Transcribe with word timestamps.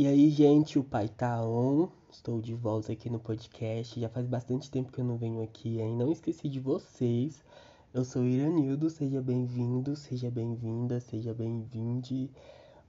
E 0.00 0.06
aí, 0.06 0.30
gente, 0.30 0.78
o 0.78 0.82
pai 0.82 1.10
tá 1.10 1.44
on. 1.44 1.86
Estou 2.10 2.40
de 2.40 2.54
volta 2.54 2.90
aqui 2.90 3.10
no 3.10 3.20
podcast. 3.20 4.00
Já 4.00 4.08
faz 4.08 4.26
bastante 4.26 4.70
tempo 4.70 4.90
que 4.90 4.98
eu 4.98 5.04
não 5.04 5.18
venho 5.18 5.42
aqui, 5.42 5.78
hein? 5.78 5.94
Não 5.94 6.10
esqueci 6.10 6.48
de 6.48 6.58
vocês. 6.58 7.44
Eu 7.92 8.02
sou 8.02 8.24
Iranildo, 8.24 8.88
seja 8.88 9.20
bem-vindo, 9.20 9.94
seja 9.94 10.30
bem-vinda, 10.30 11.00
seja 11.00 11.34
bem-vinde. 11.34 12.30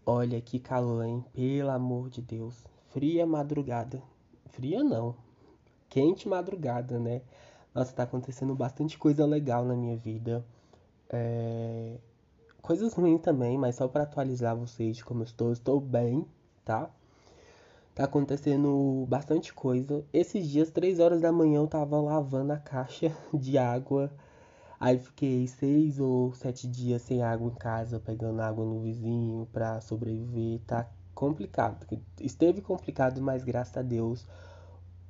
Olha 0.05 0.39
que 0.39 0.57
calor, 0.57 1.03
hein? 1.03 1.21
Pelo 1.33 1.71
amor 1.71 2.09
de 2.09 2.21
Deus. 2.21 2.63
Fria 2.91 3.25
madrugada. 3.25 4.01
Fria 4.45 4.81
não. 4.81 5.13
Quente 5.89 6.29
madrugada, 6.29 6.97
né? 6.97 7.23
Nossa, 7.75 7.91
tá 7.91 8.03
acontecendo 8.03 8.55
bastante 8.55 8.97
coisa 8.97 9.25
legal 9.25 9.65
na 9.65 9.75
minha 9.75 9.97
vida. 9.97 10.45
É... 11.09 11.97
Coisas 12.61 12.93
ruins 12.93 13.19
também, 13.19 13.57
mas 13.57 13.75
só 13.75 13.85
para 13.89 14.03
atualizar 14.03 14.55
vocês 14.55 14.95
de 14.95 15.03
como 15.03 15.23
eu 15.23 15.25
estou. 15.25 15.51
Estou 15.51 15.77
bem, 15.81 16.25
tá? 16.63 16.89
Tá 17.93 18.05
acontecendo 18.05 19.05
bastante 19.09 19.53
coisa. 19.53 20.05
Esses 20.13 20.47
dias, 20.47 20.71
3 20.71 20.99
horas 20.99 21.19
da 21.19 21.31
manhã, 21.31 21.57
eu 21.59 21.67
tava 21.67 21.99
lavando 21.99 22.53
a 22.53 22.57
caixa 22.57 23.15
de 23.33 23.57
água. 23.57 24.09
Aí 24.79 24.97
fiquei 24.97 25.45
seis 25.47 25.99
ou 25.99 26.33
sete 26.33 26.67
dias 26.67 27.03
sem 27.03 27.21
água 27.21 27.51
em 27.51 27.55
casa, 27.55 27.99
pegando 27.99 28.41
água 28.41 28.65
no 28.65 28.79
vizinho 28.81 29.47
pra 29.51 29.79
sobreviver. 29.81 30.59
Tá 30.65 30.89
complicado. 31.13 31.85
Esteve 32.19 32.61
complicado, 32.61 33.21
mas 33.21 33.43
graças 33.43 33.77
a 33.77 33.81
Deus, 33.81 34.25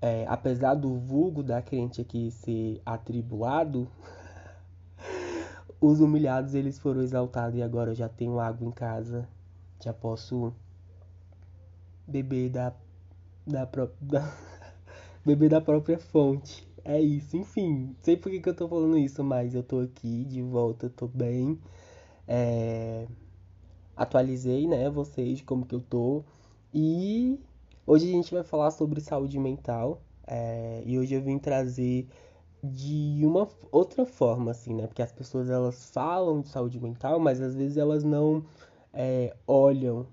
é, 0.01 0.25
apesar 0.27 0.73
do 0.73 0.97
vulgo 0.97 1.41
da 1.43 1.61
crente 1.61 2.01
aqui 2.01 2.31
ser 2.31 2.81
atribulado, 2.85 3.87
os 5.79 6.01
humilhados 6.01 6.55
eles 6.55 6.79
foram 6.79 7.01
exaltados 7.01 7.57
e 7.57 7.61
agora 7.61 7.91
eu 7.91 7.95
já 7.95 8.09
tenho 8.09 8.39
água 8.39 8.67
em 8.67 8.71
casa. 8.71 9.25
Já 9.79 9.93
posso 9.93 10.53
beber 12.11 12.49
da, 12.49 12.73
da, 13.47 13.67
da 14.01 14.37
beber 15.25 15.49
da 15.49 15.61
própria 15.61 15.97
fonte. 15.97 16.67
É 16.83 16.99
isso, 16.99 17.37
enfim, 17.37 17.95
sei 18.01 18.17
por 18.17 18.31
que, 18.31 18.39
que 18.41 18.49
eu 18.49 18.55
tô 18.55 18.67
falando 18.67 18.97
isso, 18.97 19.23
mas 19.23 19.53
eu 19.53 19.63
tô 19.63 19.79
aqui 19.81 20.25
de 20.25 20.41
volta, 20.41 20.89
tô 20.89 21.07
bem. 21.07 21.59
É... 22.27 23.07
Atualizei, 23.95 24.67
né, 24.67 24.89
vocês 24.89 25.41
como 25.41 25.65
que 25.65 25.75
eu 25.75 25.81
tô. 25.81 26.23
E 26.73 27.39
hoje 27.85 28.07
a 28.09 28.11
gente 28.11 28.33
vai 28.33 28.43
falar 28.43 28.71
sobre 28.71 28.99
saúde 28.99 29.37
mental. 29.39 30.01
É... 30.27 30.81
E 30.85 30.97
hoje 30.97 31.15
eu 31.15 31.21
vim 31.21 31.37
trazer 31.37 32.07
de 32.63 33.21
uma 33.23 33.47
outra 33.71 34.05
forma, 34.05 34.51
assim, 34.51 34.73
né? 34.73 34.87
Porque 34.87 35.01
as 35.01 35.11
pessoas 35.11 35.49
elas 35.49 35.89
falam 35.91 36.41
de 36.41 36.49
saúde 36.49 36.79
mental, 36.79 37.19
mas 37.19 37.41
às 37.41 37.55
vezes 37.55 37.77
elas 37.77 38.03
não 38.03 38.43
é, 38.93 39.35
olham 39.47 40.07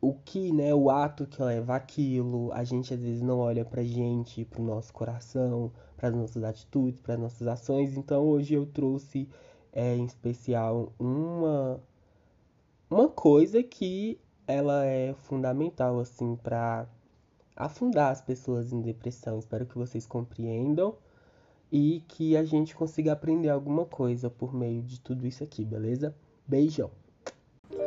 o 0.00 0.14
que, 0.14 0.50
né, 0.52 0.74
o 0.74 0.90
ato 0.90 1.26
que 1.26 1.42
leva 1.42 1.76
aquilo, 1.76 2.50
a 2.52 2.64
gente 2.64 2.94
às 2.94 3.02
vezes 3.02 3.20
não 3.20 3.38
olha 3.38 3.64
pra 3.64 3.82
gente, 3.82 4.44
pro 4.46 4.62
nosso 4.62 4.92
coração, 4.92 5.70
para 5.96 6.08
as 6.08 6.14
nossas 6.14 6.42
atitudes, 6.42 7.00
para 7.00 7.14
as 7.14 7.20
nossas 7.20 7.46
ações. 7.46 7.96
Então 7.96 8.24
hoje 8.24 8.54
eu 8.54 8.66
trouxe 8.66 9.28
é, 9.72 9.94
em 9.96 10.04
especial 10.04 10.92
uma 10.98 11.80
uma 12.90 13.08
coisa 13.08 13.62
que 13.62 14.18
ela 14.46 14.84
é 14.84 15.14
fundamental 15.14 16.00
assim 16.00 16.34
para 16.36 16.88
afundar 17.54 18.10
as 18.10 18.20
pessoas 18.20 18.72
em 18.72 18.80
depressão. 18.80 19.38
Espero 19.38 19.66
que 19.66 19.78
vocês 19.78 20.06
compreendam 20.06 20.96
e 21.70 22.02
que 22.08 22.36
a 22.36 22.44
gente 22.44 22.74
consiga 22.74 23.12
aprender 23.12 23.50
alguma 23.50 23.84
coisa 23.84 24.28
por 24.30 24.52
meio 24.54 24.82
de 24.82 24.98
tudo 24.98 25.26
isso 25.26 25.44
aqui, 25.44 25.64
beleza? 25.64 26.14
Beijão. 26.48 26.90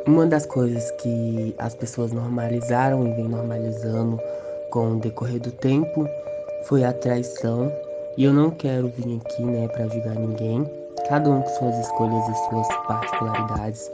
Uma 0.06 0.26
das 0.26 0.46
coisas 0.46 0.90
que 0.92 1.54
as 1.58 1.74
pessoas 1.74 2.12
normalizaram 2.12 3.06
e 3.06 3.12
vem 3.12 3.28
normalizando 3.28 4.18
com 4.70 4.92
o 4.92 5.00
decorrer 5.00 5.40
do 5.40 5.50
tempo 5.50 6.08
foi 6.64 6.84
a 6.84 6.92
traição. 6.92 7.72
E 8.16 8.24
eu 8.24 8.32
não 8.32 8.50
quero 8.50 8.88
vir 8.88 9.20
aqui, 9.24 9.42
né, 9.42 9.68
para 9.68 9.88
julgar 9.88 10.14
ninguém. 10.14 10.70
Cada 11.08 11.28
um 11.30 11.42
com 11.42 11.48
suas 11.50 11.78
escolhas 11.78 12.28
e 12.28 12.48
suas 12.48 12.68
particularidades. 12.86 13.90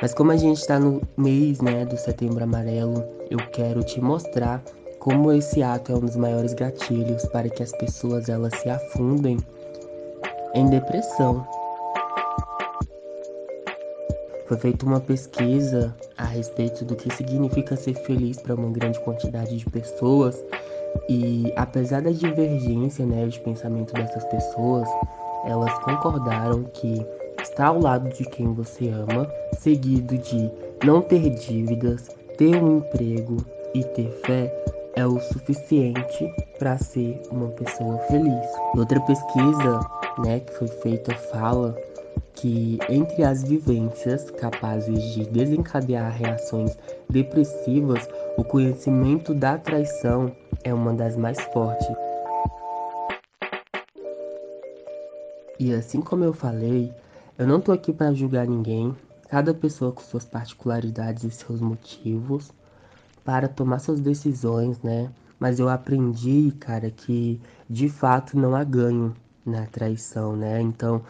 Mas 0.00 0.14
como 0.14 0.32
a 0.32 0.36
gente 0.36 0.58
está 0.58 0.78
no 0.78 1.00
mês, 1.16 1.60
né, 1.60 1.84
do 1.84 1.96
Setembro 1.96 2.42
Amarelo, 2.42 3.04
eu 3.30 3.38
quero 3.52 3.82
te 3.82 4.00
mostrar 4.00 4.62
como 4.98 5.32
esse 5.32 5.62
ato 5.62 5.92
é 5.92 5.94
um 5.94 6.00
dos 6.00 6.16
maiores 6.16 6.54
gatilhos 6.54 7.24
para 7.26 7.48
que 7.48 7.62
as 7.62 7.72
pessoas 7.72 8.28
elas 8.28 8.54
se 8.58 8.68
afundem 8.68 9.38
em 10.54 10.66
depressão. 10.68 11.46
Foi 14.48 14.56
feita 14.56 14.86
uma 14.86 14.98
pesquisa 14.98 15.94
a 16.16 16.24
respeito 16.24 16.82
do 16.82 16.96
que 16.96 17.14
significa 17.14 17.76
ser 17.76 17.94
feliz 17.94 18.40
para 18.40 18.54
uma 18.54 18.70
grande 18.70 18.98
quantidade 19.00 19.58
de 19.58 19.66
pessoas 19.66 20.42
e 21.06 21.52
apesar 21.54 22.00
da 22.00 22.10
divergência 22.10 23.04
né, 23.04 23.26
de 23.26 23.38
pensamento 23.40 23.92
dessas 23.92 24.24
pessoas, 24.24 24.88
elas 25.44 25.72
concordaram 25.80 26.64
que 26.72 27.04
estar 27.42 27.66
ao 27.66 27.80
lado 27.80 28.08
de 28.08 28.24
quem 28.24 28.52
você 28.54 28.88
ama, 28.88 29.30
seguido 29.58 30.16
de 30.16 30.50
não 30.82 31.02
ter 31.02 31.28
dívidas, 31.28 32.08
ter 32.38 32.56
um 32.62 32.78
emprego 32.78 33.36
e 33.74 33.84
ter 33.84 34.10
fé, 34.24 34.50
é 34.96 35.06
o 35.06 35.20
suficiente 35.20 36.32
para 36.58 36.78
ser 36.78 37.20
uma 37.30 37.48
pessoa 37.48 37.98
feliz. 38.08 38.46
Outra 38.76 38.98
pesquisa 39.00 39.80
né, 40.24 40.40
que 40.40 40.52
foi 40.54 40.68
feita 40.68 41.14
fala 41.14 41.76
que 42.40 42.78
entre 42.88 43.24
as 43.24 43.42
vivências 43.42 44.30
capazes 44.30 45.02
de 45.12 45.28
desencadear 45.28 46.12
reações 46.12 46.78
depressivas, 47.10 48.08
o 48.36 48.44
conhecimento 48.44 49.34
da 49.34 49.58
traição 49.58 50.30
é 50.62 50.72
uma 50.72 50.94
das 50.94 51.16
mais 51.16 51.40
fortes. 51.52 51.88
E 55.58 55.74
assim 55.74 56.00
como 56.00 56.22
eu 56.22 56.32
falei, 56.32 56.92
eu 57.36 57.46
não 57.46 57.60
tô 57.60 57.72
aqui 57.72 57.92
para 57.92 58.14
julgar 58.14 58.46
ninguém, 58.46 58.94
cada 59.28 59.52
pessoa 59.52 59.90
com 59.90 60.00
suas 60.00 60.24
particularidades 60.24 61.24
e 61.24 61.30
seus 61.32 61.60
motivos 61.60 62.52
para 63.24 63.48
tomar 63.48 63.80
suas 63.80 63.98
decisões, 63.98 64.80
né? 64.80 65.10
Mas 65.40 65.58
eu 65.58 65.68
aprendi, 65.68 66.52
cara, 66.60 66.90
que 66.90 67.40
de 67.68 67.88
fato 67.88 68.38
não 68.38 68.54
há 68.54 68.62
ganho 68.62 69.12
na 69.44 69.66
traição, 69.66 70.36
né? 70.36 70.60
Então, 70.60 71.02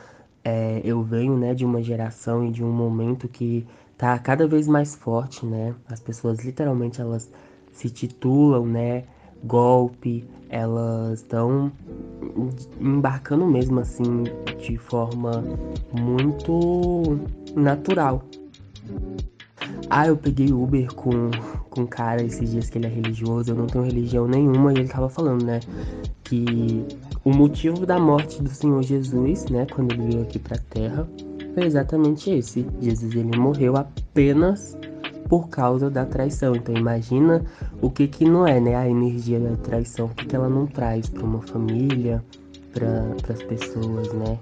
é, 0.49 0.81
eu 0.83 1.03
venho 1.03 1.37
né, 1.37 1.53
de 1.53 1.63
uma 1.63 1.83
geração 1.83 2.47
e 2.47 2.51
de 2.51 2.65
um 2.65 2.73
momento 2.73 3.29
que 3.29 3.67
tá 3.99 4.19
cada 4.19 4.49
vez 4.49 4.67
mais 4.67 4.95
forte, 4.95 5.45
né? 5.45 5.75
As 5.87 6.01
pessoas 6.01 6.43
literalmente 6.43 7.03
elas 7.03 7.31
se 7.71 7.91
titulam, 7.91 8.65
né? 8.65 9.05
Golpe, 9.45 10.25
elas 10.49 11.21
estão 11.21 11.71
embarcando 12.81 13.47
mesmo 13.47 13.81
assim 13.81 14.25
de 14.59 14.79
forma 14.79 15.45
muito 15.93 17.21
natural. 17.55 18.25
Ah, 19.91 20.07
eu 20.07 20.17
peguei 20.17 20.51
Uber 20.51 20.95
com, 20.95 21.31
com 21.69 21.83
um 21.83 21.87
cara 21.87 22.23
esses 22.23 22.51
dias 22.51 22.71
que 22.71 22.79
ele 22.79 22.87
é 22.87 22.91
religioso, 22.91 23.51
eu 23.51 23.55
não 23.55 23.67
tenho 23.67 23.85
religião 23.85 24.27
nenhuma, 24.27 24.73
e 24.73 24.79
ele 24.79 24.89
tava 24.89 25.11
falando, 25.11 25.45
né? 25.45 25.61
Que 26.25 26.87
o 27.25 27.31
motivo 27.31 27.85
da 27.85 27.99
morte 27.99 28.43
do 28.43 28.49
Senhor 28.49 28.83
Jesus, 28.83 29.47
né, 29.47 29.67
quando 29.75 29.93
ele 29.93 30.07
veio 30.09 30.23
aqui 30.23 30.39
para 30.39 30.57
a 30.57 30.61
Terra, 30.71 31.09
foi 31.55 31.65
exatamente 31.65 32.31
esse. 32.31 32.67
Jesus 32.81 33.15
ele 33.15 33.37
morreu 33.37 33.77
apenas 33.77 34.77
por 35.29 35.49
causa 35.49 35.91
da 35.91 36.07
traição. 36.07 36.55
Então 36.55 36.75
imagina 36.75 37.45
o 37.83 37.91
que 37.91 38.07
que 38.07 38.25
não 38.25 38.47
é, 38.47 38.61
né, 38.61 38.77
a 38.77 38.89
energia 38.89 39.39
da 39.41 39.57
traição, 39.57 40.07
o 40.07 40.11
que 40.11 40.27
que 40.27 40.37
ela 40.37 40.49
não 40.49 40.67
traz 40.67 41.09
para 41.09 41.25
uma 41.25 41.43
família, 41.43 42.25
para 42.73 43.35
as 43.35 43.43
pessoas, 43.43 44.13
né? 44.13 44.39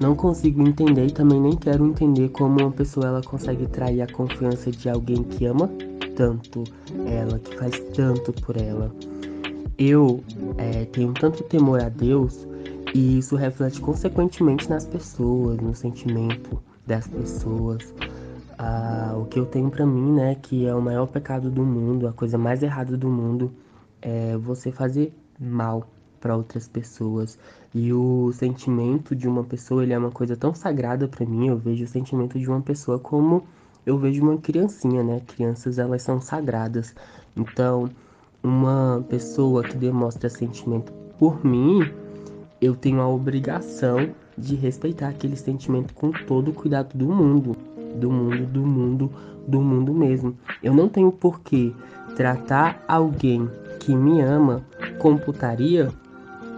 Não 0.00 0.14
consigo 0.14 0.62
entender 0.62 1.06
e 1.06 1.10
também 1.10 1.40
nem 1.40 1.56
quero 1.56 1.84
entender 1.84 2.28
como 2.28 2.60
uma 2.60 2.70
pessoa 2.70 3.06
ela 3.06 3.22
consegue 3.22 3.66
trair 3.66 4.00
a 4.00 4.06
confiança 4.06 4.70
de 4.70 4.88
alguém 4.88 5.24
que 5.24 5.44
ama 5.44 5.68
tanto 6.18 6.64
ela, 7.06 7.38
que 7.38 7.56
faz 7.56 7.78
tanto 7.94 8.32
por 8.42 8.56
ela. 8.56 8.92
Eu 9.78 10.20
é, 10.56 10.84
tenho 10.86 11.14
tanto 11.14 11.44
temor 11.44 11.80
a 11.80 11.88
Deus 11.88 12.44
e 12.92 13.18
isso 13.18 13.36
reflete 13.36 13.80
consequentemente 13.80 14.68
nas 14.68 14.84
pessoas, 14.84 15.58
no 15.58 15.76
sentimento 15.76 16.60
das 16.84 17.06
pessoas. 17.06 17.94
Ah, 18.58 19.14
o 19.16 19.26
que 19.26 19.38
eu 19.38 19.46
tenho 19.46 19.70
para 19.70 19.86
mim, 19.86 20.14
né, 20.14 20.34
que 20.34 20.66
é 20.66 20.74
o 20.74 20.82
maior 20.82 21.06
pecado 21.06 21.48
do 21.48 21.62
mundo, 21.62 22.08
a 22.08 22.12
coisa 22.12 22.36
mais 22.36 22.64
errada 22.64 22.96
do 22.96 23.08
mundo, 23.08 23.52
é 24.02 24.36
você 24.36 24.72
fazer 24.72 25.14
mal 25.38 25.86
para 26.18 26.36
outras 26.36 26.66
pessoas. 26.66 27.38
E 27.72 27.92
o 27.92 28.32
sentimento 28.32 29.14
de 29.14 29.28
uma 29.28 29.44
pessoa, 29.44 29.84
ele 29.84 29.92
é 29.92 29.98
uma 29.98 30.10
coisa 30.10 30.36
tão 30.36 30.52
sagrada 30.52 31.06
para 31.06 31.24
mim. 31.24 31.46
Eu 31.46 31.56
vejo 31.56 31.84
o 31.84 31.88
sentimento 31.88 32.36
de 32.40 32.48
uma 32.48 32.60
pessoa 32.60 32.98
como 32.98 33.46
eu 33.88 33.96
vejo 33.96 34.22
uma 34.22 34.36
criancinha, 34.36 35.02
né? 35.02 35.22
Crianças 35.26 35.78
elas 35.78 36.02
são 36.02 36.20
sagradas. 36.20 36.94
Então, 37.34 37.88
uma 38.42 39.02
pessoa 39.08 39.62
que 39.62 39.74
demonstra 39.78 40.28
sentimento 40.28 40.92
por 41.18 41.42
mim, 41.42 41.90
eu 42.60 42.76
tenho 42.76 43.00
a 43.00 43.08
obrigação 43.08 44.10
de 44.36 44.54
respeitar 44.54 45.08
aquele 45.08 45.36
sentimento 45.36 45.94
com 45.94 46.10
todo 46.10 46.50
o 46.50 46.54
cuidado 46.54 46.98
do 46.98 47.06
mundo. 47.06 47.56
do 47.98 48.10
mundo, 48.10 48.46
do 48.46 48.60
mundo, 48.60 49.10
do 49.46 49.62
mundo 49.62 49.94
mesmo. 49.94 50.36
Eu 50.62 50.74
não 50.74 50.90
tenho 50.90 51.10
por 51.10 51.40
que 51.40 51.74
tratar 52.14 52.84
alguém 52.86 53.48
que 53.80 53.96
me 53.96 54.20
ama 54.20 54.62
com 54.98 55.16
putaria 55.16 55.88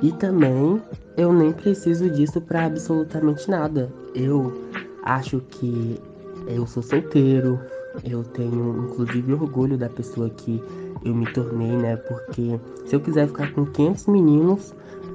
e 0.02 0.10
também 0.10 0.82
eu 1.16 1.32
nem 1.32 1.52
preciso 1.52 2.10
disso 2.10 2.40
para 2.40 2.66
absolutamente 2.66 3.48
nada. 3.48 3.88
Eu 4.12 4.52
acho 5.04 5.40
que 5.48 6.00
eu 6.46 6.66
sou 6.66 6.82
solteiro, 6.82 7.58
eu 8.04 8.22
tenho 8.22 8.84
inclusive 8.84 9.32
orgulho 9.32 9.76
da 9.76 9.88
pessoa 9.88 10.30
que 10.30 10.62
eu 11.04 11.14
me 11.14 11.30
tornei, 11.32 11.76
né? 11.76 11.96
Porque 11.96 12.58
se 12.86 12.94
eu 12.94 13.00
quiser 13.00 13.26
ficar 13.26 13.52
com 13.52 13.66
500 13.66 14.06
meninos, 14.06 14.74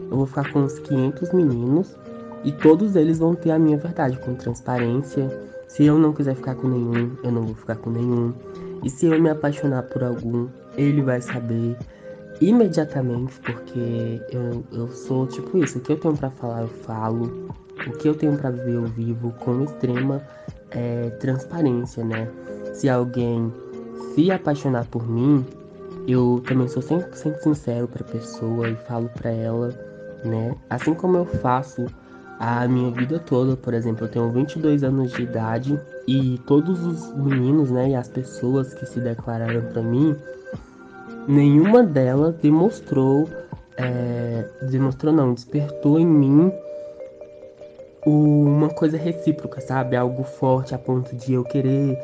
eu 0.10 0.18
vou 0.18 0.25
ficar 0.25 0.51
com 0.51 0.60
uns 0.60 0.80
500 0.80 1.31
meninos 1.33 1.95
e 2.44 2.51
todos 2.51 2.95
eles 2.95 3.19
vão 3.19 3.33
ter 3.36 3.51
a 3.51 3.60
minha 3.60 3.77
verdade 3.77 4.18
com 4.19 4.36
transparência. 4.36 5.30
Se 5.68 5.83
eu 5.86 5.98
não 5.98 6.13
quiser 6.13 6.36
ficar 6.36 6.56
com 6.56 6.68
nenhum, 6.68 7.12
eu 7.24 7.31
não 7.31 7.44
vou 7.44 7.56
ficar 7.56 7.75
com 7.75 7.89
nenhum. 7.89 8.33
E 8.83 8.89
se 8.89 9.07
eu 9.07 9.19
me 9.19 9.30
apaixonar 9.30 9.83
por 9.83 10.04
algum, 10.04 10.48
ele 10.78 11.01
vai 11.01 11.21
saber 11.21 11.75
imediatamente, 12.39 13.39
porque 13.39 14.21
eu, 14.30 14.63
eu 14.71 14.88
sou 14.89 15.25
tipo 15.25 15.57
isso. 15.57 15.80
O 15.80 15.81
que 15.81 15.92
eu 15.92 15.98
tenho 15.98 16.16
para 16.16 16.30
falar, 16.30 16.62
eu 16.62 16.68
falo. 16.68 17.50
O 17.88 17.92
que 17.92 18.07
eu 18.07 18.16
tenho 18.16 18.38
para 18.38 18.51
viver, 18.51 18.74
eu 18.74 18.86
vivo 18.86 19.33
com 19.39 19.63
extrema 19.63 20.21
é, 20.75 21.10
transparência, 21.19 22.04
né? 22.04 22.27
Se 22.74 22.89
alguém 22.89 23.51
se 24.13 24.30
apaixonar 24.30 24.86
por 24.86 25.07
mim, 25.10 25.45
eu 26.07 26.44
também 26.45 26.68
sou 26.68 26.83
100% 26.83 27.39
sincero 27.39 27.88
pra 27.88 28.04
pessoa 28.04 28.69
e 28.69 28.75
falo 28.75 29.10
pra 29.10 29.31
ela, 29.31 29.74
né? 30.24 30.56
Assim 30.69 30.94
como 30.94 31.18
eu 31.18 31.25
faço 31.25 31.86
a 32.39 32.68
minha 32.68 32.92
vida 32.92 33.18
toda, 33.18 33.56
por 33.56 33.74
exemplo, 33.74 34.06
eu 34.06 34.10
tenho 34.10 34.30
22 34.30 34.83
anos 34.83 35.13
de 35.13 35.24
idade 35.24 35.80
e 36.06 36.38
todos 36.45 36.86
os 36.86 37.13
meninos, 37.16 37.71
né, 37.71 37.92
e 37.92 37.95
as 37.95 38.10
pessoas 38.10 38.74
que 38.74 38.86
se 38.86 39.00
declararam 39.00 39.62
para 39.62 39.81
mim, 39.81 40.16
nenhuma 41.28 41.81
delas 41.81 42.36
demonstrou, 42.36 43.30
é, 43.78 44.45
demonstrou 44.69 45.13
não, 45.13 45.33
despertou 45.33 45.98
em 45.98 46.06
mim 46.06 46.51
uma 48.06 48.69
coisa 48.69 48.98
recíproca, 48.98 49.60
sabe? 49.62 49.96
Algo 49.96 50.24
forte 50.24 50.75
a 50.75 50.78
ponto 50.78 51.16
de 51.16 51.34
eu 51.34 51.44
querer 51.44 51.98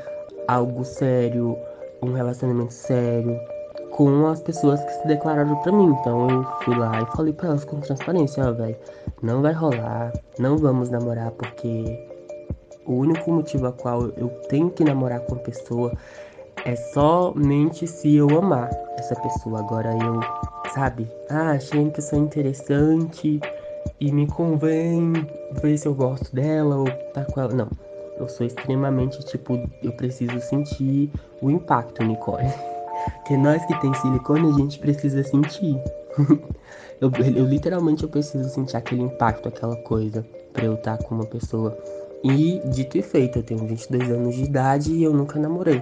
algo 0.48 0.84
sério, 0.84 1.58
um 2.02 2.12
relacionamento 2.14 2.74
sério 2.74 3.40
com 3.92 4.28
as 4.28 4.42
pessoas 4.42 4.84
que 4.84 4.92
se 4.92 5.08
declararam 5.08 5.56
para 5.58 5.72
mim. 5.72 5.96
Então 6.00 6.30
eu 6.30 6.44
fui 6.64 6.76
lá 6.76 7.02
e 7.02 7.16
falei 7.16 7.34
para 7.34 7.50
elas 7.50 7.66
com 7.66 7.80
transparência, 7.80 8.48
ó, 8.48 8.52
velho, 8.52 8.76
não 9.22 9.42
vai 9.42 9.54
rolar, 9.54 10.12
não 10.40 10.58
vamos 10.58 10.90
namorar 10.90 11.32
porque 11.32 12.10
o 12.86 12.94
único 12.94 13.32
motivo 13.32 13.68
a 13.68 13.72
qual 13.72 14.10
eu 14.18 14.30
tenho 14.50 14.70
que 14.72 14.84
namorar 14.84 15.20
com 15.22 15.36
a 15.36 15.40
pessoa 15.40 15.94
é 16.66 16.76
somente 16.76 17.88
se 17.88 18.16
eu 18.16 18.30
amar 18.38 18.70
essa 18.98 19.16
pessoa. 19.16 19.60
Agora 19.60 19.92
eu, 19.92 20.20
sabe? 20.74 21.08
Ah, 21.30 21.52
achei 21.52 21.80
uma 21.80 21.92
pessoa 21.92 22.22
interessante 22.22 23.40
e 24.02 24.12
me 24.12 24.26
convém 24.26 25.14
ver 25.62 25.78
se 25.78 25.88
eu 25.88 25.94
gosto 25.94 26.34
dela 26.36 26.76
ou 26.76 26.88
tá 27.14 27.24
com 27.24 27.40
ela. 27.40 27.54
Não. 27.54 27.70
Eu 28.18 28.28
sou 28.28 28.46
extremamente, 28.46 29.24
tipo, 29.26 29.58
eu 29.84 29.92
preciso 29.94 30.40
sentir 30.42 31.10
o 31.42 31.50
impacto, 31.50 32.04
Nicole. 32.04 32.44
Porque 33.18 33.38
nós 33.38 33.64
que 33.66 33.80
tem 33.80 33.94
silicone, 33.94 34.50
a 34.50 34.58
gente 34.58 34.80
precisa 34.80 35.24
sentir. 35.24 35.80
eu, 37.00 37.12
eu, 37.36 37.46
literalmente 37.46 38.04
eu 38.04 38.10
preciso 38.10 38.50
sentir 38.50 38.76
aquele 38.76 39.04
impacto, 39.04 39.48
aquela 39.48 39.76
coisa, 39.84 40.26
pra 40.52 40.66
eu 40.66 40.74
estar 40.74 40.98
tá 40.98 41.04
com 41.04 41.16
uma 41.16 41.26
pessoa. 41.26 41.78
E 42.24 42.60
dito 42.74 42.98
e 42.98 43.02
feito, 43.02 43.40
eu 43.40 43.44
tenho 43.44 43.66
22 43.66 44.12
anos 44.12 44.36
de 44.36 44.44
idade 44.44 44.92
e 44.92 45.04
eu 45.04 45.14
nunca 45.14 45.40
namorei. 45.40 45.82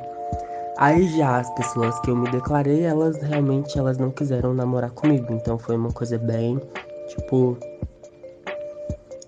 Aí 0.77 1.07
já 1.17 1.39
as 1.39 1.49
pessoas 1.55 1.97
que 2.01 2.09
eu 2.09 2.15
me 2.15 2.29
declarei, 2.31 2.83
elas 2.83 3.17
realmente 3.21 3.77
elas 3.77 3.97
não 3.97 4.11
quiseram 4.11 4.53
namorar 4.53 4.91
comigo. 4.91 5.33
Então 5.33 5.57
foi 5.57 5.75
uma 5.75 5.91
coisa 5.91 6.17
bem, 6.17 6.59
tipo. 7.07 7.57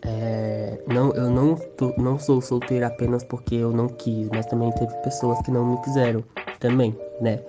É, 0.04 0.82
não, 0.88 1.14
eu 1.14 1.30
não, 1.30 1.56
tô, 1.56 1.94
não 1.98 2.18
sou 2.18 2.42
solteira 2.42 2.88
apenas 2.88 3.24
porque 3.24 3.56
eu 3.56 3.72
não 3.72 3.88
quis, 3.88 4.28
mas 4.30 4.46
também 4.48 4.72
teve 4.72 4.94
pessoas 5.04 5.40
que 5.42 5.52
não 5.52 5.66
me 5.66 5.82
quiseram 5.82 6.24
também, 6.60 6.98
né? 7.20 7.44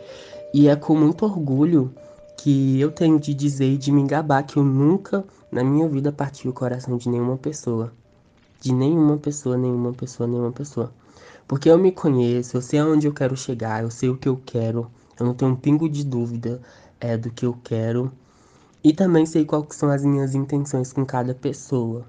E 0.52 0.68
é 0.68 0.76
com 0.76 0.94
muito 0.94 1.24
orgulho 1.24 1.94
que 2.36 2.78
eu 2.80 2.90
tenho 2.90 3.18
de 3.18 3.32
dizer 3.32 3.72
e 3.72 3.78
de 3.78 3.90
me 3.90 4.06
gabar 4.06 4.42
que 4.42 4.58
eu 4.58 4.64
nunca 4.64 5.24
na 5.50 5.64
minha 5.64 5.88
vida 5.88 6.12
parti 6.12 6.48
o 6.48 6.52
coração 6.52 6.96
de 6.96 7.08
nenhuma 7.08 7.38
pessoa. 7.38 7.92
De 8.60 8.72
nenhuma 8.72 9.16
pessoa, 9.16 9.56
nenhuma 9.56 9.92
pessoa, 9.92 10.26
nenhuma 10.26 10.52
pessoa. 10.52 10.92
Porque 11.48 11.70
eu 11.70 11.78
me 11.78 11.92
conheço, 11.92 12.56
eu 12.56 12.62
sei 12.62 12.78
aonde 12.80 13.06
eu 13.06 13.14
quero 13.14 13.36
chegar, 13.36 13.82
eu 13.82 13.90
sei 13.90 14.08
o 14.08 14.16
que 14.16 14.28
eu 14.28 14.40
quero, 14.44 14.90
eu 15.18 15.26
não 15.26 15.34
tenho 15.34 15.52
um 15.52 15.56
pingo 15.56 15.88
de 15.88 16.04
dúvida 16.04 16.60
é, 17.00 17.16
do 17.16 17.30
que 17.30 17.46
eu 17.46 17.56
quero. 17.64 18.12
E 18.84 18.92
também 18.92 19.24
sei 19.26 19.44
quais 19.44 19.74
são 19.74 19.90
as 19.90 20.04
minhas 20.04 20.34
intenções 20.34 20.92
com 20.92 21.04
cada 21.06 21.34
pessoa. 21.34 22.06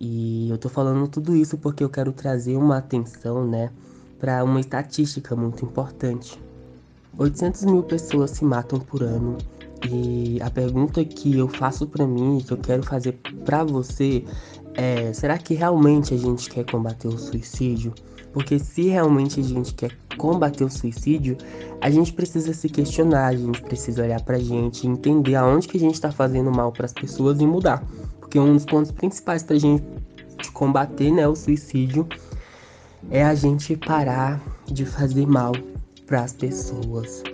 E 0.00 0.48
eu 0.48 0.56
tô 0.56 0.70
falando 0.70 1.06
tudo 1.06 1.36
isso 1.36 1.58
porque 1.58 1.84
eu 1.84 1.90
quero 1.90 2.10
trazer 2.12 2.56
uma 2.56 2.78
atenção, 2.78 3.46
né, 3.46 3.70
para 4.18 4.42
uma 4.42 4.58
estatística 4.58 5.36
muito 5.36 5.64
importante. 5.64 6.40
800 7.18 7.64
mil 7.64 7.82
pessoas 7.82 8.30
se 8.30 8.44
matam 8.44 8.80
por 8.80 9.02
ano 9.02 9.36
e 9.88 10.40
a 10.42 10.50
pergunta 10.50 11.04
que 11.04 11.36
eu 11.38 11.48
faço 11.48 11.86
para 11.86 12.06
mim, 12.06 12.42
que 12.46 12.52
eu 12.52 12.58
quero 12.58 12.82
fazer 12.82 13.12
para 13.44 13.64
você, 13.64 14.24
é: 14.74 15.12
será 15.12 15.38
que 15.38 15.54
realmente 15.54 16.14
a 16.14 16.16
gente 16.16 16.50
quer 16.50 16.64
combater 16.64 17.08
o 17.08 17.18
suicídio? 17.18 17.92
Porque 18.32 18.58
se 18.58 18.88
realmente 18.88 19.40
a 19.40 19.42
gente 19.42 19.74
quer 19.74 19.90
combater 20.16 20.64
o 20.64 20.70
suicídio, 20.70 21.36
a 21.80 21.90
gente 21.90 22.12
precisa 22.12 22.52
se 22.52 22.68
questionar, 22.68 23.28
a 23.28 23.36
gente 23.36 23.60
precisa 23.62 24.02
olhar 24.02 24.20
pra 24.20 24.38
gente, 24.38 24.86
entender 24.86 25.34
aonde 25.34 25.66
que 25.66 25.76
a 25.76 25.80
gente 25.80 26.00
tá 26.00 26.12
fazendo 26.12 26.50
mal 26.50 26.70
para 26.70 26.86
as 26.86 26.92
pessoas 26.92 27.40
e 27.40 27.46
mudar. 27.46 27.84
Porque 28.30 28.38
um 28.38 28.54
dos 28.54 28.64
pontos 28.64 28.92
principais 28.92 29.42
pra 29.42 29.58
gente 29.58 29.82
combater, 30.52 31.10
né, 31.10 31.26
o 31.26 31.34
suicídio 31.34 32.08
é 33.10 33.24
a 33.24 33.34
gente 33.34 33.76
parar 33.76 34.40
de 34.66 34.86
fazer 34.86 35.26
mal 35.26 35.50
para 36.06 36.22
as 36.22 36.32
pessoas. 36.34 37.24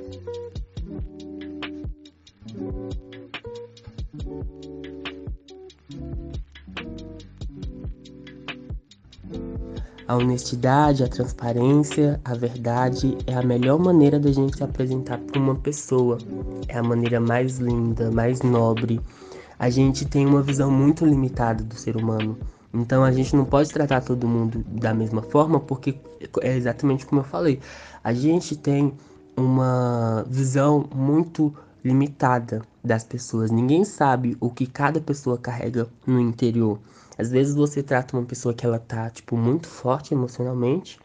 A 10.09 10.17
honestidade, 10.17 11.05
a 11.05 11.09
transparência, 11.09 12.19
a 12.25 12.35
verdade 12.35 13.19
é 13.27 13.35
a 13.35 13.43
melhor 13.43 13.79
maneira 13.79 14.19
da 14.19 14.33
gente 14.33 14.57
se 14.57 14.65
apresentar 14.65 15.19
para 15.19 15.39
uma 15.39 15.57
pessoa. 15.57 16.17
É 16.69 16.79
a 16.79 16.83
maneira 16.83 17.21
mais 17.21 17.59
linda, 17.59 18.11
mais 18.11 18.41
nobre. 18.41 18.99
A 19.59 19.71
gente 19.71 20.05
tem 20.05 20.27
uma 20.27 20.43
visão 20.43 20.71
muito 20.71 21.05
limitada 21.05 21.65
do 21.65 21.75
ser 21.75 21.97
humano. 21.97 22.39
Então 22.73 23.03
a 23.03 23.11
gente 23.11 23.35
não 23.35 23.45
pode 23.45 23.71
tratar 23.71 24.03
todo 24.03 24.29
mundo 24.29 24.65
da 24.69 24.93
mesma 24.93 25.23
forma, 25.23 25.59
porque 25.59 25.99
é 26.43 26.57
exatamente 26.57 27.07
como 27.07 27.23
eu 27.23 27.25
falei. 27.25 27.61
A 28.05 28.13
gente 28.13 28.55
tem 28.55 28.93
uma 29.37 30.27
visão 30.29 30.89
muito 30.95 31.55
limitada 31.85 32.63
das 32.85 33.05
pessoas. 33.05 33.51
Ninguém 33.51 33.85
sabe 33.85 34.37
o 34.41 34.51
que 34.51 34.67
cada 34.67 35.01
pessoa 35.01 35.39
carrega 35.39 35.89
no 36.07 36.21
interior. 36.21 36.79
Às 37.19 37.31
vezes 37.31 37.55
você 37.55 37.83
trata 37.83 38.17
uma 38.17 38.27
pessoa 38.27 38.53
que 38.53 38.67
ela 38.67 38.79
tá, 38.79 39.09
tipo, 39.09 39.37
muito 39.37 39.69
forte 39.69 40.13
emocionalmente 40.13 40.99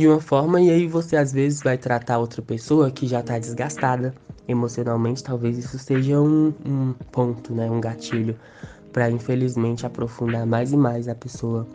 de 0.00 0.08
uma 0.08 0.18
forma 0.18 0.58
e 0.62 0.70
aí 0.70 0.86
você 0.86 1.14
às 1.14 1.30
vezes 1.30 1.62
vai 1.62 1.76
tratar 1.76 2.16
outra 2.16 2.40
pessoa 2.40 2.90
que 2.90 3.06
já 3.06 3.22
tá 3.22 3.38
desgastada 3.38 4.14
emocionalmente. 4.48 5.22
Talvez 5.22 5.58
isso 5.58 5.78
seja 5.78 6.18
um, 6.18 6.54
um 6.64 6.94
ponto, 7.12 7.54
né? 7.54 7.70
Um 7.70 7.82
gatilho 7.82 8.34
para 8.94 9.10
infelizmente 9.10 9.84
aprofundar 9.84 10.46
mais 10.46 10.72
e 10.72 10.76
mais 10.76 11.06
a 11.06 11.14
pessoa. 11.14 11.66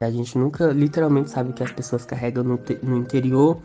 A 0.00 0.10
gente 0.10 0.38
nunca 0.38 0.68
literalmente 0.68 1.30
sabe 1.30 1.50
o 1.50 1.52
que 1.52 1.64
as 1.64 1.72
pessoas 1.72 2.04
carregam 2.04 2.44
no, 2.44 2.60
no 2.82 2.96
interior, 2.96 3.58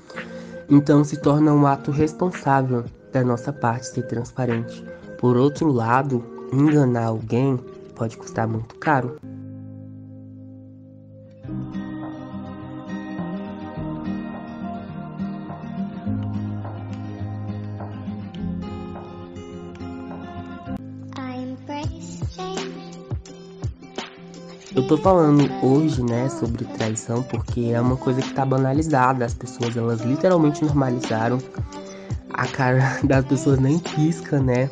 então 0.68 1.04
se 1.04 1.18
torna 1.18 1.54
um 1.54 1.68
ato 1.68 1.92
responsável 1.92 2.84
da 3.12 3.24
nossa 3.24 3.54
parte 3.54 3.86
ser 3.86 4.08
transparente. 4.08 4.84
Por 5.20 5.38
outro 5.38 5.72
lado, 5.72 6.26
enganar 6.52 7.06
alguém 7.06 7.58
pode 7.96 8.18
custar 8.18 8.48
muito 8.48 8.74
caro. 8.76 9.20
Eu 24.74 24.88
tô 24.88 24.98
falando 24.98 25.52
hoje, 25.62 26.02
né, 26.02 26.30
sobre 26.30 26.64
traição 26.64 27.22
porque 27.24 27.72
é 27.74 27.82
uma 27.82 27.98
coisa 27.98 28.22
que 28.22 28.34
tá 28.34 28.46
banalizada. 28.46 29.26
As 29.26 29.34
pessoas, 29.34 29.76
elas 29.76 30.00
literalmente 30.00 30.64
normalizaram. 30.64 31.40
A 32.34 32.48
cara 32.48 32.98
das 33.04 33.26
pessoas 33.26 33.60
nem 33.60 33.78
pisca, 33.80 34.40
né? 34.40 34.70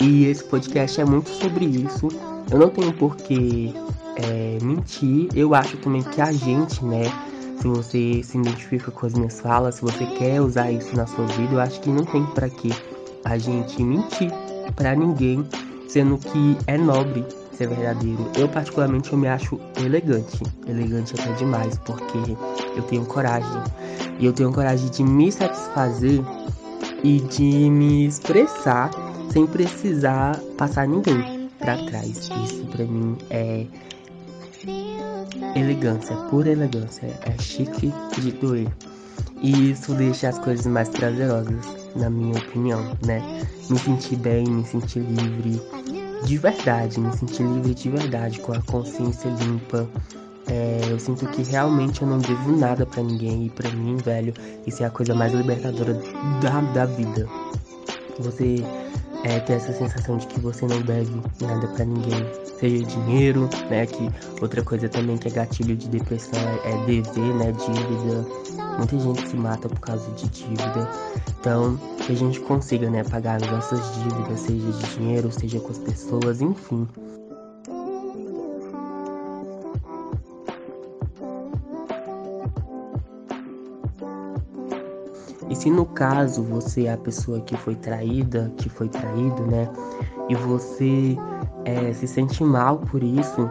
E 0.00 0.24
esse 0.24 0.42
podcast 0.44 0.98
é 0.98 1.04
muito 1.04 1.28
sobre 1.28 1.66
isso. 1.66 2.08
Eu 2.50 2.58
não 2.58 2.70
tenho 2.70 2.94
por 2.94 3.16
que 3.16 3.74
é, 4.16 4.58
mentir. 4.62 5.28
Eu 5.34 5.54
acho 5.54 5.76
também 5.76 6.02
que 6.02 6.22
a 6.22 6.32
gente, 6.32 6.82
né? 6.82 7.04
Se 7.60 7.68
você 7.68 8.22
se 8.22 8.38
identifica 8.38 8.90
com 8.90 9.04
as 9.04 9.12
minhas 9.12 9.40
falas, 9.40 9.74
se 9.74 9.82
você 9.82 10.06
quer 10.06 10.40
usar 10.40 10.70
isso 10.70 10.96
na 10.96 11.06
sua 11.06 11.26
vida, 11.26 11.52
eu 11.52 11.60
acho 11.60 11.80
que 11.82 11.90
não 11.90 12.04
tem 12.06 12.24
para 12.28 12.48
que 12.48 12.72
a 13.26 13.36
gente 13.36 13.82
mentir 13.82 14.30
para 14.74 14.94
ninguém, 14.94 15.46
sendo 15.86 16.16
que 16.16 16.56
é 16.66 16.78
nobre 16.78 17.24
ser 17.54 17.68
verdadeiro. 17.68 18.30
Eu 18.36 18.48
particularmente 18.48 19.12
eu 19.12 19.18
me 19.18 19.28
acho 19.28 19.58
elegante, 19.76 20.42
elegante 20.66 21.14
até 21.18 21.32
demais, 21.32 21.78
porque 21.78 22.18
eu 22.76 22.82
tenho 22.84 23.04
coragem. 23.06 23.62
E 24.18 24.26
eu 24.26 24.32
tenho 24.32 24.52
coragem 24.52 24.88
de 24.90 25.02
me 25.02 25.30
satisfazer 25.30 26.20
e 27.02 27.20
de 27.20 27.70
me 27.70 28.06
expressar 28.06 28.90
sem 29.30 29.46
precisar 29.46 30.38
passar 30.56 30.86
ninguém 30.86 31.50
para 31.58 31.76
trás. 31.86 32.30
Isso 32.44 32.64
para 32.66 32.84
mim 32.84 33.16
é 33.30 33.66
elegância, 35.54 36.14
pura 36.30 36.50
elegância, 36.50 37.06
é 37.22 37.42
chique 37.42 37.92
de 38.20 38.32
doer. 38.32 38.68
E 39.40 39.70
isso 39.70 39.94
deixa 39.94 40.28
as 40.28 40.38
coisas 40.38 40.66
mais 40.66 40.88
prazerosas, 40.88 41.64
na 41.96 42.08
minha 42.08 42.38
opinião, 42.38 42.80
né? 43.04 43.20
Me 43.68 43.78
sentir 43.78 44.16
bem, 44.16 44.44
me 44.44 44.64
sentir 44.64 45.00
livre, 45.00 45.60
de 46.24 46.38
verdade, 46.38 46.98
me 46.98 47.12
sentir 47.16 47.42
livre 47.42 47.74
de 47.74 47.90
verdade, 47.90 48.40
com 48.40 48.52
a 48.52 48.62
consciência 48.62 49.28
limpa. 49.28 49.88
É, 50.46 50.80
eu 50.90 50.98
sinto 50.98 51.26
que 51.28 51.42
realmente 51.42 52.02
eu 52.02 52.08
não 52.08 52.18
devo 52.18 52.56
nada 52.56 52.84
para 52.84 53.02
ninguém 53.02 53.46
e 53.46 53.50
para 53.50 53.70
mim, 53.70 53.96
velho, 53.96 54.34
isso 54.66 54.82
é 54.82 54.86
a 54.86 54.90
coisa 54.90 55.14
mais 55.14 55.32
libertadora 55.32 55.94
da, 56.42 56.60
da 56.72 56.84
vida. 56.86 57.28
Você 58.18 58.62
é, 59.24 59.40
ter 59.40 59.54
essa 59.54 59.72
sensação 59.72 60.18
de 60.18 60.26
que 60.26 60.38
você 60.38 60.66
não 60.66 60.80
deve 60.82 61.10
nada 61.40 61.66
para 61.68 61.84
ninguém, 61.84 62.26
seja 62.60 62.84
dinheiro, 62.84 63.48
né? 63.70 63.86
Que 63.86 64.10
outra 64.40 64.62
coisa 64.62 64.88
também 64.88 65.16
que 65.16 65.28
é 65.28 65.30
gatilho 65.30 65.74
de 65.74 65.88
depressão 65.88 66.38
é, 66.38 66.70
é 66.70 66.86
dever, 66.86 67.34
né? 67.34 67.52
Dívida. 67.52 68.24
Muita 68.76 68.98
gente 68.98 69.28
se 69.28 69.36
mata 69.36 69.68
por 69.68 69.80
causa 69.80 70.10
de 70.12 70.28
dívida. 70.28 70.88
Então, 71.40 71.76
que 72.04 72.12
a 72.12 72.16
gente 72.16 72.40
consiga, 72.40 72.90
né, 72.90 73.04
pagar 73.04 73.42
as 73.42 73.50
nossas 73.50 73.80
dívidas, 73.96 74.40
seja 74.40 74.72
de 74.72 74.96
dinheiro, 74.96 75.30
seja 75.30 75.60
com 75.60 75.70
as 75.70 75.78
pessoas, 75.78 76.40
enfim. 76.40 76.88
E 85.54 85.56
se 85.56 85.70
no 85.70 85.86
caso 85.86 86.42
você 86.42 86.86
é 86.86 86.94
a 86.94 86.96
pessoa 86.96 87.40
que 87.40 87.56
foi 87.56 87.76
traída, 87.76 88.52
que 88.56 88.68
foi 88.68 88.88
traído, 88.88 89.46
né? 89.46 89.70
E 90.28 90.34
você 90.34 91.16
é, 91.64 91.92
se 91.92 92.08
sente 92.08 92.42
mal 92.42 92.78
por 92.78 93.00
isso, 93.04 93.48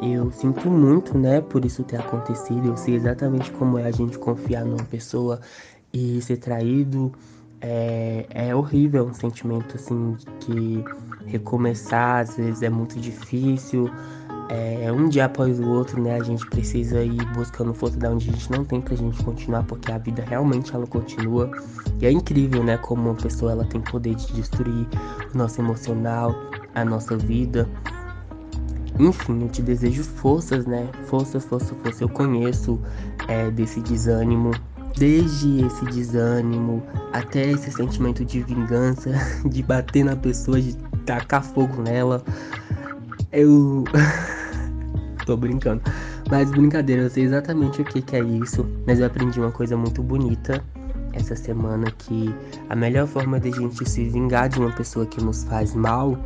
eu 0.00 0.32
sinto 0.32 0.70
muito, 0.70 1.18
né, 1.18 1.42
por 1.42 1.62
isso 1.62 1.84
ter 1.84 1.98
acontecido. 1.98 2.68
Eu 2.68 2.76
sei 2.78 2.94
exatamente 2.94 3.50
como 3.50 3.78
é 3.78 3.84
a 3.84 3.90
gente 3.90 4.18
confiar 4.18 4.64
numa 4.64 4.82
pessoa 4.84 5.42
e 5.92 6.22
ser 6.22 6.38
traído. 6.38 7.12
É, 7.60 8.24
é 8.30 8.56
horrível 8.56 9.04
um 9.04 9.12
sentimento 9.12 9.76
assim 9.76 10.16
que 10.40 10.82
recomeçar 11.26 12.20
às 12.20 12.34
vezes 12.34 12.62
é 12.62 12.70
muito 12.70 12.98
difícil 12.98 13.90
é, 14.48 14.92
um 14.92 15.08
dia 15.08 15.26
após 15.26 15.58
o 15.60 15.68
outro, 15.68 16.00
né, 16.02 16.16
a 16.16 16.22
gente 16.22 16.44
precisa 16.46 17.02
ir 17.02 17.24
buscando 17.34 17.72
força 17.72 17.96
da 17.98 18.10
onde 18.10 18.28
a 18.28 18.32
gente 18.32 18.50
não 18.50 18.64
tem 18.64 18.80
pra 18.80 18.94
gente 18.94 19.22
continuar, 19.22 19.62
porque 19.64 19.90
a 19.90 19.98
vida 19.98 20.24
realmente 20.26 20.74
ela 20.74 20.86
continua. 20.86 21.50
E 22.00 22.06
é 22.06 22.12
incrível, 22.12 22.62
né, 22.62 22.76
como 22.78 23.10
uma 23.10 23.14
pessoa 23.14 23.52
ela 23.52 23.64
tem 23.64 23.80
poder 23.80 24.14
de 24.14 24.32
destruir 24.32 24.86
o 25.34 25.38
nosso 25.38 25.60
emocional, 25.60 26.34
a 26.74 26.84
nossa 26.84 27.16
vida. 27.16 27.68
Enfim, 28.98 29.42
eu 29.42 29.48
te 29.48 29.62
desejo 29.62 30.04
forças, 30.04 30.66
né? 30.66 30.86
Força, 31.06 31.40
força, 31.40 31.74
força. 31.82 32.04
Eu 32.04 32.08
conheço 32.08 32.78
é, 33.26 33.50
desse 33.50 33.80
desânimo, 33.80 34.52
desde 34.98 35.64
esse 35.64 35.84
desânimo 35.86 36.82
até 37.12 37.50
esse 37.50 37.70
sentimento 37.72 38.24
de 38.24 38.42
vingança, 38.42 39.10
de 39.48 39.62
bater 39.62 40.04
na 40.04 40.14
pessoa, 40.14 40.60
de 40.60 40.76
tacar 41.06 41.42
fogo 41.42 41.82
nela. 41.82 42.22
Eu. 43.32 43.84
Tô 45.24 45.36
brincando. 45.36 45.82
Mas 46.30 46.50
brincadeira, 46.50 47.02
eu 47.02 47.10
sei 47.10 47.24
exatamente 47.24 47.80
o 47.80 47.84
que, 47.84 48.02
que 48.02 48.16
é 48.16 48.20
isso. 48.20 48.66
Mas 48.86 48.98
eu 48.98 49.06
aprendi 49.06 49.38
uma 49.38 49.52
coisa 49.52 49.76
muito 49.76 50.02
bonita 50.02 50.62
essa 51.12 51.36
semana 51.36 51.90
que 51.90 52.34
a 52.68 52.74
melhor 52.74 53.06
forma 53.06 53.38
de 53.38 53.48
a 53.48 53.52
gente 53.52 53.88
se 53.88 54.04
vingar 54.08 54.48
de 54.48 54.58
uma 54.58 54.72
pessoa 54.72 55.06
que 55.06 55.22
nos 55.22 55.44
faz 55.44 55.74
mal 55.74 56.18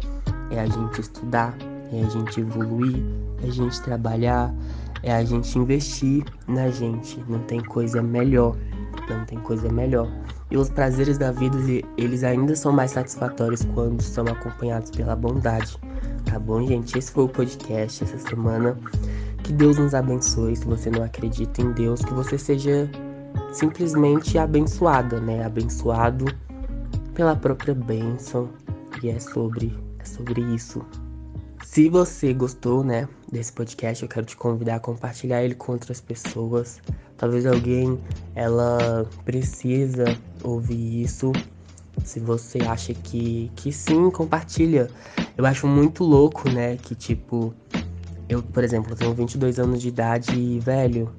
é 0.50 0.60
a 0.60 0.66
gente 0.66 1.00
estudar, 1.00 1.56
é 1.92 2.02
a 2.02 2.08
gente 2.08 2.40
evoluir, 2.40 3.02
é 3.42 3.48
a 3.48 3.50
gente 3.50 3.80
trabalhar, 3.82 4.54
é 5.02 5.12
a 5.12 5.24
gente 5.24 5.58
investir 5.58 6.24
na 6.48 6.68
gente. 6.70 7.22
Não 7.28 7.40
tem 7.40 7.60
coisa 7.60 8.02
melhor. 8.02 8.56
Não 9.08 9.24
tem 9.24 9.38
coisa 9.38 9.70
melhor. 9.70 10.08
E 10.50 10.56
os 10.56 10.68
prazeres 10.70 11.18
da 11.18 11.32
vida, 11.32 11.56
eles 11.96 12.22
ainda 12.22 12.54
são 12.54 12.72
mais 12.72 12.92
satisfatórios 12.92 13.64
quando 13.74 14.00
são 14.00 14.24
acompanhados 14.26 14.90
pela 14.90 15.16
bondade. 15.16 15.76
Tá 16.26 16.38
bom, 16.38 16.66
gente? 16.66 16.98
Esse 16.98 17.10
foi 17.10 17.24
o 17.24 17.28
podcast 17.28 18.04
essa 18.04 18.18
semana. 18.18 18.78
Que 19.42 19.52
Deus 19.52 19.78
nos 19.78 19.94
abençoe. 19.94 20.56
Se 20.56 20.64
você 20.64 20.90
não 20.90 21.02
acredita 21.02 21.62
em 21.62 21.72
Deus, 21.72 22.04
que 22.04 22.12
você 22.12 22.36
seja 22.36 22.90
simplesmente 23.52 24.36
abençoada, 24.36 25.20
né? 25.20 25.44
Abençoado 25.44 26.26
pela 27.14 27.34
própria 27.34 27.74
bênção. 27.74 28.50
E 29.02 29.08
é 29.08 29.18
sobre, 29.18 29.72
é 29.98 30.04
sobre 30.04 30.40
isso. 30.54 30.84
Se 31.64 31.88
você 31.88 32.32
gostou, 32.32 32.82
né, 32.82 33.08
desse 33.30 33.52
podcast, 33.52 34.02
eu 34.02 34.08
quero 34.08 34.24
te 34.24 34.36
convidar 34.36 34.76
a 34.76 34.80
compartilhar 34.80 35.42
ele 35.42 35.54
com 35.54 35.72
outras 35.72 36.00
pessoas. 36.00 36.80
Talvez 37.16 37.46
alguém 37.46 38.00
ela 38.34 39.06
precisa 39.24 40.04
ouvir 40.42 41.02
isso. 41.02 41.32
Se 42.04 42.20
você 42.20 42.58
acha 42.66 42.94
que 42.94 43.50
que 43.56 43.72
sim, 43.72 44.10
compartilha. 44.10 44.88
Eu 45.36 45.44
acho 45.44 45.66
muito 45.66 46.02
louco, 46.04 46.48
né, 46.50 46.76
que 46.76 46.94
tipo 46.94 47.54
eu, 48.28 48.42
por 48.42 48.64
exemplo, 48.64 48.94
tenho 48.96 49.14
22 49.14 49.58
anos 49.58 49.80
de 49.80 49.88
idade 49.88 50.34
e, 50.34 50.58
velho, 50.58 51.12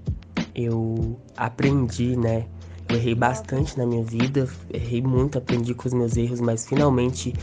eu 0.54 1.18
aprendi, 1.38 2.18
né? 2.18 2.46
Eu 2.90 2.98
errei 2.98 3.16
bastante 3.16 3.78
na 3.78 3.86
minha 3.86 4.04
vida, 4.04 4.48
errei 4.74 5.02
muito, 5.02 5.38
aprendi 5.38 5.74
com 5.74 5.88
os 5.88 5.94
meus 5.94 6.18
erros, 6.18 6.40
mas 6.42 6.66
finalmente 6.66 7.34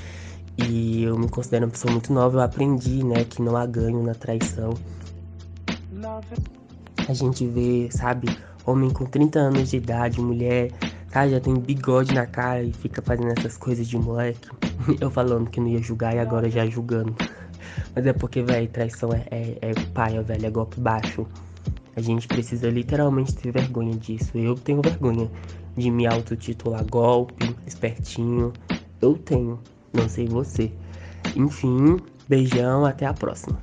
e 0.56 1.02
eu 1.02 1.18
me 1.18 1.28
considero 1.28 1.64
uma 1.64 1.70
pessoa 1.72 1.92
muito 1.92 2.12
nova, 2.12 2.38
eu 2.38 2.42
aprendi, 2.42 3.04
né, 3.04 3.24
que 3.24 3.42
não 3.42 3.56
há 3.56 3.66
ganho 3.66 4.02
na 4.02 4.14
traição. 4.14 4.74
A 7.08 7.12
gente 7.12 7.46
vê, 7.46 7.88
sabe, 7.90 8.28
homem 8.64 8.90
com 8.90 9.04
30 9.04 9.38
anos 9.38 9.70
de 9.70 9.78
idade, 9.78 10.20
mulher, 10.20 10.70
cara, 11.14 11.28
já 11.28 11.40
tem 11.40 11.54
bigode 11.54 12.12
na 12.12 12.26
cara 12.26 12.64
e 12.64 12.72
fica 12.72 13.00
fazendo 13.00 13.32
essas 13.38 13.56
coisas 13.56 13.86
de 13.86 13.96
moleque. 13.96 14.48
Eu 15.00 15.08
falando 15.08 15.48
que 15.48 15.60
não 15.60 15.68
ia 15.68 15.78
julgar 15.78 16.12
e 16.16 16.18
agora 16.18 16.50
já 16.50 16.66
julgando. 16.66 17.14
Mas 17.94 18.04
é 18.04 18.12
porque, 18.12 18.42
velho, 18.42 18.68
traição 18.68 19.12
é, 19.12 19.24
é, 19.30 19.58
é 19.60 19.74
paia, 19.94 20.22
velho, 20.22 20.44
é 20.44 20.50
golpe 20.50 20.80
baixo. 20.80 21.24
A 21.94 22.00
gente 22.00 22.26
precisa 22.26 22.68
literalmente 22.68 23.32
ter 23.32 23.52
vergonha 23.52 23.94
disso. 23.96 24.36
Eu 24.36 24.56
tenho 24.56 24.82
vergonha 24.82 25.30
de 25.76 25.88
me 25.88 26.04
autotitular 26.04 26.84
golpe, 26.84 27.54
espertinho. 27.64 28.52
Eu 29.00 29.16
tenho. 29.16 29.60
Não 29.92 30.08
sei 30.08 30.26
você. 30.26 30.72
Enfim, 31.36 31.96
beijão, 32.28 32.84
até 32.84 33.06
a 33.06 33.14
próxima. 33.14 33.56